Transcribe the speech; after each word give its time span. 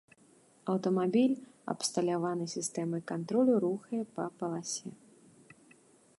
Аўтамабіль 0.71 1.35
абсталяваны 1.73 2.45
сістэмай 2.55 3.01
кантролю 3.13 3.53
руху 3.67 4.03
па 4.17 4.25
паласе. 4.41 4.89